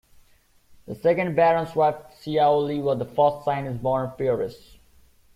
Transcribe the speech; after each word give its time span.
The 0.87 0.95
second 0.95 1.35
Baron's 1.35 1.75
wife, 1.75 1.93
Hsiao 2.23 2.57
Li, 2.65 2.79
was 2.81 2.97
the 2.97 3.05
first 3.05 3.45
Chinese-born 3.45 4.13
peeress. 4.17 4.79